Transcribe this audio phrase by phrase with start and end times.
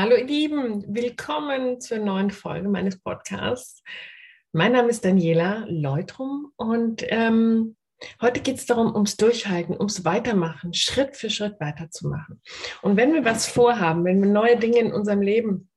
[0.00, 3.82] Hallo ihr Lieben, willkommen zur neuen Folge meines Podcasts.
[4.50, 7.76] Mein Name ist Daniela Leutrum und ähm,
[8.18, 12.40] heute geht es darum, ums Durchhalten, ums Weitermachen, Schritt für Schritt weiterzumachen.
[12.80, 15.68] Und wenn wir was vorhaben, wenn wir neue Dinge in unserem Leben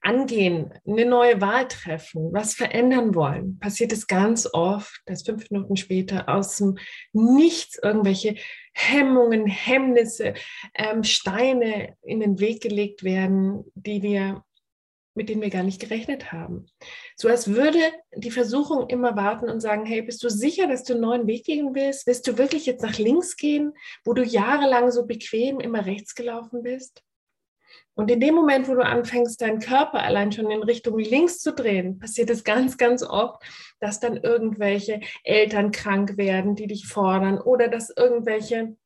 [0.00, 5.76] angehen, eine neue Wahl treffen, was verändern wollen, passiert es ganz oft, dass fünf Minuten
[5.76, 6.78] später aus dem
[7.12, 8.34] Nichts irgendwelche
[8.88, 10.34] Hemmungen, Hemmnisse,
[10.74, 14.44] ähm, Steine in den Weg gelegt werden, die wir
[15.14, 16.66] mit denen wir gar nicht gerechnet haben.
[17.16, 17.78] So als würde
[18.14, 21.44] die Versuchung immer warten und sagen, hey, bist du sicher, dass du einen neuen Weg
[21.44, 22.06] gehen willst?
[22.06, 23.72] Willst du wirklich jetzt nach links gehen,
[24.04, 27.02] wo du jahrelang so bequem immer rechts gelaufen bist?
[27.94, 31.52] Und in dem Moment, wo du anfängst, deinen Körper allein schon in Richtung links zu
[31.52, 33.42] drehen, passiert es ganz, ganz oft,
[33.80, 38.76] dass dann irgendwelche Eltern krank werden, die dich fordern oder dass irgendwelche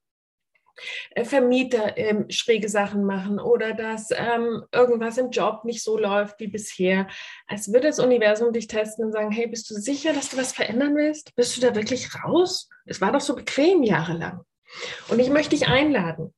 [1.10, 6.40] äh, Vermieter ähm, schräge Sachen machen oder dass ähm, irgendwas im Job nicht so läuft
[6.40, 7.06] wie bisher.
[7.46, 10.52] Als würde das Universum dich testen und sagen, hey, bist du sicher, dass du was
[10.52, 11.34] verändern willst?
[11.36, 12.68] Bist du da wirklich raus?
[12.84, 14.40] Es war doch so bequem jahrelang.
[15.08, 16.34] Und ich möchte dich einladen,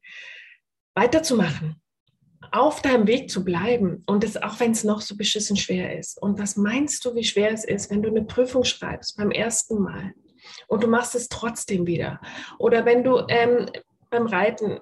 [0.94, 1.81] weiterzumachen,
[2.52, 6.20] auf deinem Weg zu bleiben und das auch wenn es noch so beschissen schwer ist.
[6.20, 9.80] Und was meinst du, wie schwer es ist, wenn du eine Prüfung schreibst beim ersten
[9.83, 10.12] Mal
[10.69, 12.20] und du machst es trotzdem wieder?
[12.58, 13.70] Oder wenn du ähm,
[14.11, 14.80] beim Reiten,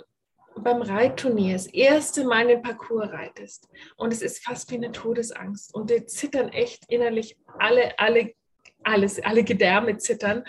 [0.56, 5.74] beim Reitturnier das erste Mal den Parcours reitest und es ist fast wie eine Todesangst
[5.74, 8.34] und dir zittern echt innerlich alle, alle,
[8.82, 10.44] alles, alle Gedärme zittern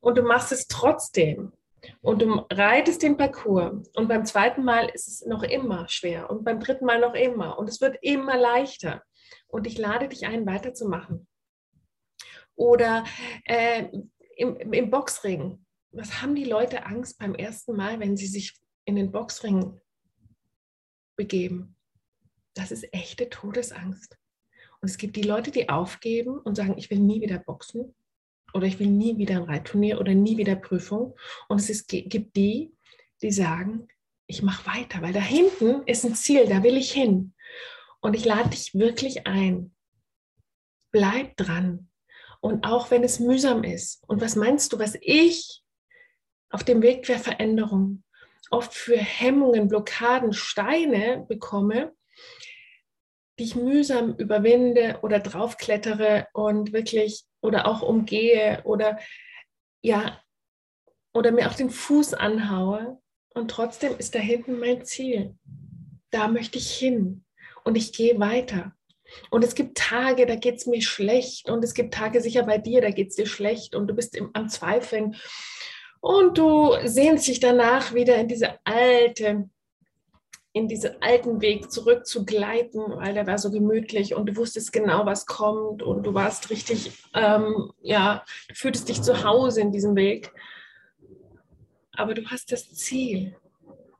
[0.00, 1.52] und du machst es trotzdem
[2.00, 6.44] und du reitest den Parcours und beim zweiten Mal ist es noch immer schwer und
[6.44, 9.02] beim dritten Mal noch immer und es wird immer leichter
[9.48, 11.26] und ich lade dich ein, weiterzumachen.
[12.56, 13.04] Oder
[13.44, 13.88] äh,
[14.36, 18.96] im, im Boxring, was haben die Leute Angst beim ersten Mal, wenn sie sich in
[18.96, 19.80] den Boxring
[21.16, 21.76] begeben?
[22.54, 24.16] Das ist echte Todesangst.
[24.80, 27.94] Und es gibt die Leute, die aufgeben und sagen, ich will nie wieder boxen
[28.54, 31.16] oder ich will nie wieder ein Reitturnier oder nie wieder Prüfung.
[31.48, 32.72] Und es ist, gibt die,
[33.20, 33.88] die sagen,
[34.26, 37.34] ich mache weiter, weil da hinten ist ein Ziel, da will ich hin.
[38.00, 39.74] Und ich lade dich wirklich ein.
[40.92, 41.90] Bleib dran.
[42.40, 44.02] Und auch wenn es mühsam ist.
[44.06, 45.62] Und was meinst du, was ich
[46.50, 48.04] auf dem Weg der Veränderung
[48.50, 51.92] oft für Hemmungen, Blockaden, Steine bekomme,
[53.38, 58.98] die ich mühsam überwinde oder draufklettere und wirklich oder auch umgehe oder
[59.82, 60.18] ja,
[61.12, 62.98] oder mir auch den Fuß anhaue.
[63.34, 65.36] Und trotzdem ist da hinten mein Ziel.
[66.10, 67.24] Da möchte ich hin
[67.64, 68.72] und ich gehe weiter.
[69.30, 71.50] Und es gibt Tage, da geht es mir schlecht.
[71.50, 74.16] Und es gibt Tage sicher bei dir, da geht es dir schlecht und du bist
[74.16, 75.14] im, am Zweifeln.
[76.00, 79.50] Und du sehnst dich danach wieder in diese alte
[80.54, 85.26] in diesen alten Weg zurückzugleiten, weil der war so gemütlich und du wusstest genau, was
[85.26, 90.32] kommt und du warst richtig, ähm, ja, du fühltest dich zu Hause in diesem Weg.
[91.96, 93.36] Aber du hast das Ziel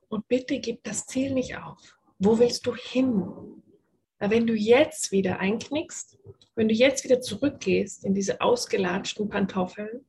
[0.09, 1.99] und bitte gib das Ziel nicht auf.
[2.21, 3.25] Wo willst du hin?
[4.21, 6.17] Weil wenn du jetzt wieder einknickst,
[6.55, 10.07] wenn du jetzt wieder zurückgehst in diese ausgelatschten Pantoffeln,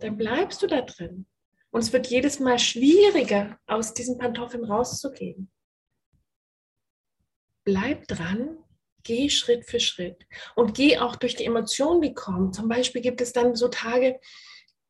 [0.00, 1.26] dann bleibst du da drin.
[1.70, 5.48] Und es wird jedes Mal schwieriger, aus diesen Pantoffeln rauszugehen
[7.66, 8.56] bleib dran,
[9.02, 12.54] geh Schritt für Schritt und geh auch durch die Emotionen, die kommen.
[12.54, 14.18] Zum Beispiel gibt es dann so Tage,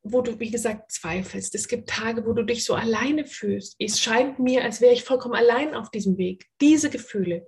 [0.02, 1.54] wo du, wie gesagt, zweifelst.
[1.56, 3.74] Es gibt Tage, wo du dich so alleine fühlst.
[3.80, 6.46] Es scheint mir, als wäre ich vollkommen allein auf diesem Weg.
[6.60, 7.46] Diese Gefühle.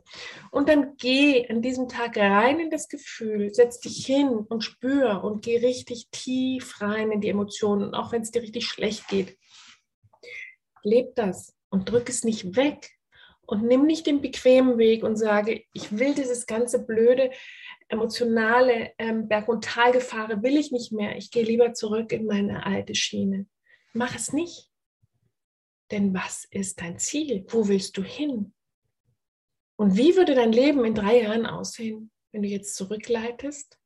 [0.50, 5.22] Und dann geh an diesem Tag rein in das Gefühl, setz dich hin und spür
[5.22, 9.38] und geh richtig tief rein in die Emotionen, auch wenn es dir richtig schlecht geht.
[10.82, 12.97] Leb das und drück es nicht weg,
[13.48, 17.30] und nimm nicht den bequemen Weg und sage, ich will dieses ganze blöde,
[17.88, 21.16] emotionale ähm, Berg- und Talgefahre will ich nicht mehr.
[21.16, 23.46] Ich gehe lieber zurück in meine alte Schiene.
[23.94, 24.70] Mach es nicht.
[25.90, 27.46] Denn was ist dein Ziel?
[27.48, 28.52] Wo willst du hin?
[29.76, 33.78] Und wie würde dein Leben in drei Jahren aussehen, wenn du jetzt zurückleitest?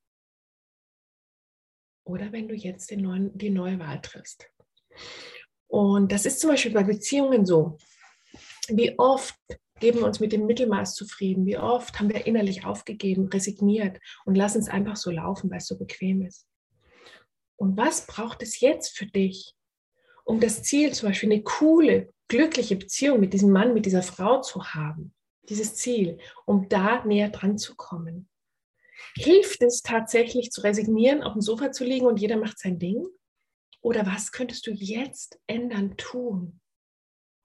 [2.05, 4.50] Oder wenn du jetzt neuen, die neue Wahl triffst?
[5.69, 7.79] Und das ist zum Beispiel bei Beziehungen so.
[8.69, 9.35] Wie oft
[9.81, 11.44] geben wir uns mit dem Mittelmaß zufrieden?
[11.44, 15.67] Wie oft haben wir innerlich aufgegeben, resigniert und lassen es einfach so laufen, weil es
[15.67, 16.47] so bequem ist?
[17.56, 19.55] Und was braucht es jetzt für dich,
[20.25, 24.41] um das Ziel, zum Beispiel eine coole, glückliche Beziehung mit diesem Mann, mit dieser Frau
[24.41, 25.15] zu haben?
[25.49, 28.29] Dieses Ziel, um da näher dran zu kommen.
[29.17, 33.05] Hilft es tatsächlich zu resignieren, auf dem Sofa zu liegen und jeder macht sein Ding?
[33.81, 36.61] Oder was könntest du jetzt ändern, tun,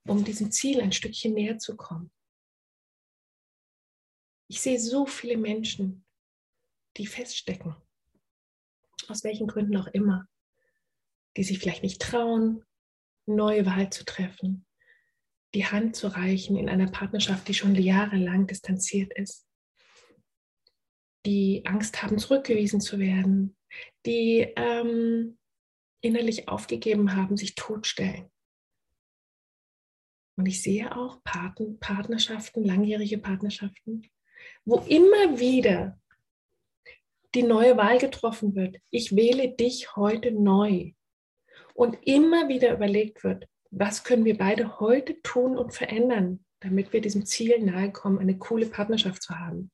[0.07, 2.11] um diesem Ziel ein Stückchen näher zu kommen.
[4.49, 6.05] Ich sehe so viele Menschen,
[6.95, 7.75] die feststecken,
[9.07, 10.27] aus welchen Gründen auch immer,
[11.35, 12.63] die sich vielleicht nicht trauen,
[13.25, 14.65] neue Wahl zu treffen,
[15.53, 19.45] die Hand zu reichen in einer Partnerschaft, die schon jahrelang distanziert ist,
[21.25, 23.57] die Angst haben, zurückgewiesen zu werden,
[24.05, 25.37] die ähm,
[26.01, 28.31] innerlich aufgegeben haben, sich totstellen.
[30.37, 34.07] Und ich sehe auch Partnerschaften, langjährige Partnerschaften,
[34.65, 35.99] wo immer wieder
[37.33, 38.77] die neue Wahl getroffen wird.
[38.91, 40.93] Ich wähle dich heute neu.
[41.73, 47.01] Und immer wieder überlegt wird, was können wir beide heute tun und verändern, damit wir
[47.01, 49.71] diesem Ziel nahe kommen, eine coole Partnerschaft zu haben.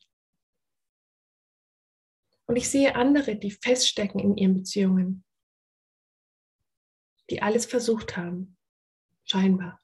[2.45, 5.23] Und ich sehe andere, die feststecken in ihren Beziehungen,
[7.29, 8.57] die alles versucht haben,
[9.23, 9.82] scheinbar,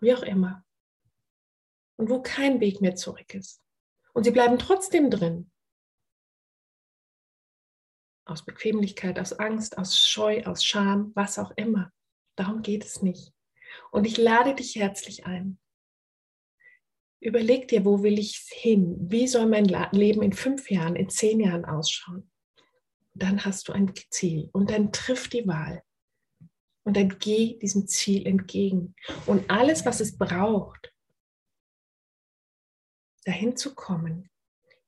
[0.00, 0.64] wie auch immer,
[1.96, 3.62] und wo kein Weg mehr zurück ist.
[4.14, 5.50] Und sie bleiben trotzdem drin.
[8.24, 11.92] Aus Bequemlichkeit, aus Angst, aus Scheu, aus Scham, was auch immer.
[12.36, 13.34] Darum geht es nicht.
[13.90, 15.58] Und ich lade dich herzlich ein.
[17.20, 18.96] Überleg dir, wo will ich hin?
[19.10, 22.30] Wie soll mein Leben in fünf Jahren, in zehn Jahren ausschauen?
[23.12, 25.82] Dann hast du ein Ziel und dann triff die Wahl.
[26.90, 28.96] Und dann geh diesem Ziel entgegen.
[29.24, 30.92] Und alles, was es braucht,
[33.24, 34.28] dahin zu kommen,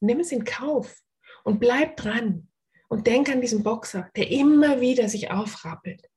[0.00, 1.00] nimm es in Kauf
[1.44, 2.48] und bleib dran.
[2.88, 6.10] Und denk an diesen Boxer, der immer wieder sich aufrappelt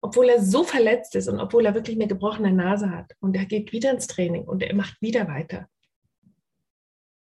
[0.00, 3.12] obwohl er so verletzt ist und obwohl er wirklich eine gebrochene Nase hat.
[3.18, 5.68] Und er geht wieder ins Training und er macht wieder weiter.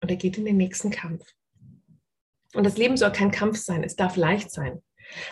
[0.01, 1.25] Und er geht in den nächsten Kampf.
[2.53, 4.83] Und das Leben soll kein Kampf sein, es darf leicht sein.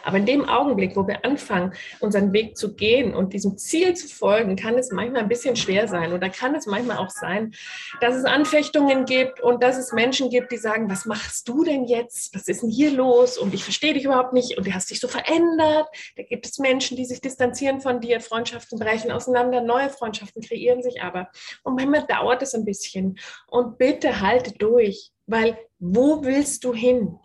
[0.04, 4.08] Aber in dem Augenblick, wo wir anfangen, unseren Weg zu gehen und diesem Ziel zu
[4.08, 6.14] folgen, kann es manchmal ein bisschen schwer sein.
[6.14, 7.54] Oder kann es manchmal auch sein,
[8.02, 11.86] dass es Anfechtungen gibt und dass es Menschen gibt, die sagen, was machst du denn
[11.86, 12.34] jetzt?
[12.36, 13.38] Was ist denn hier los?
[13.38, 15.88] Und ich verstehe dich überhaupt nicht und du hast dich so verändert.
[16.16, 20.84] Da gibt es Menschen, die sich distanzieren von dir, Freundschaften brechen auseinander, neue Freundschaften kreieren
[20.84, 21.30] sich aber.
[21.64, 23.18] Und manchmal dauert es ein bisschen.
[23.48, 27.20] Und bitte halte durch, weil wo willst du hin?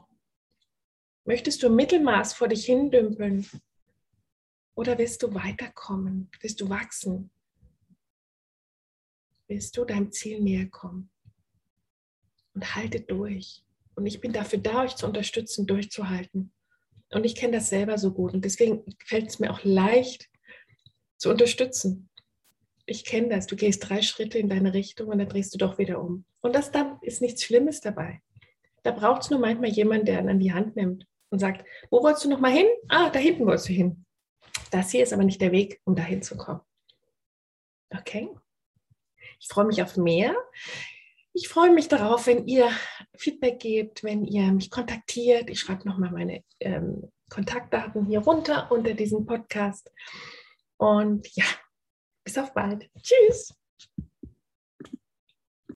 [1.29, 3.47] Möchtest du Mittelmaß vor dich hindümpeln?
[4.75, 6.31] Oder willst du weiterkommen?
[6.41, 7.31] Willst du wachsen?
[9.47, 11.11] Willst du deinem Ziel näher kommen?
[12.55, 13.63] Und halte durch.
[13.95, 16.51] Und ich bin dafür da, euch zu unterstützen, durchzuhalten.
[17.11, 18.33] Und ich kenne das selber so gut.
[18.33, 20.31] Und deswegen fällt es mir auch leicht
[21.19, 22.09] zu unterstützen.
[22.87, 23.47] Ich kenne das.
[23.47, 26.25] Du gehst drei Schritte in deine Richtung und dann drehst du doch wieder um.
[26.41, 28.23] Und das dann ist nichts Schlimmes dabei.
[28.83, 32.03] Da braucht es nur manchmal jemanden, der einen an die Hand nimmt und sagt, wo
[32.03, 32.67] wolltest du noch mal hin?
[32.89, 34.05] Ah, da hinten wolltest du hin.
[34.71, 36.61] Das hier ist aber nicht der Weg, um dahin zu kommen.
[37.91, 38.29] Okay?
[39.41, 40.35] Ich freue mich auf mehr.
[41.33, 42.71] Ich freue mich darauf, wenn ihr
[43.17, 45.49] Feedback gebt, wenn ihr mich kontaktiert.
[45.51, 49.93] Ich schreibe nochmal meine ähm, Kontaktdaten hier runter unter diesem Podcast.
[50.79, 51.45] Und ja,
[52.25, 52.91] bis auf bald.
[53.01, 53.55] Tschüss.